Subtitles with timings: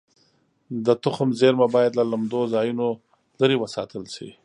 [0.85, 2.87] د تخم زېرمه باید له لمدو ځایونو
[3.39, 4.29] لرې وساتل شي.